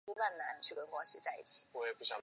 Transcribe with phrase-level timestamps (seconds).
[0.01, 2.17] 导演林孝谦说想和周迅合作拍电影。